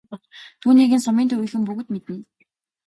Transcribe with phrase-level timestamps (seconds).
[0.61, 2.17] Түүнийг нь сумын төвийнхөн бүгд мэднэ.